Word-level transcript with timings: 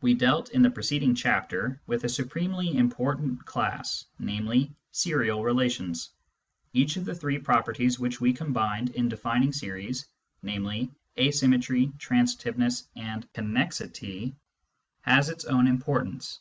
We 0.00 0.14
dealt 0.14 0.48
in 0.52 0.62
the 0.62 0.70
preceding 0.70 1.14
chapter 1.14 1.78
with 1.86 2.04
a 2.04 2.08
supremely 2.08 2.74
important 2.78 3.44
class, 3.44 4.06
namely, 4.18 4.74
serial 4.92 5.44
relations. 5.44 6.08
Each 6.72 6.96
of 6.96 7.04
the 7.04 7.14
three 7.14 7.38
properties 7.38 7.98
which 7.98 8.18
we 8.18 8.32
combined 8.32 8.88
in 8.94 9.10
defining 9.10 9.52
series— 9.52 10.06
namely, 10.42 10.90
asymmetry, 11.18 11.88
transitiveness, 11.98 12.84
and 12.96 13.30
connexity— 13.34 14.34
has 15.02 15.28
its 15.28 15.44
own 15.44 15.66
importance. 15.66 16.40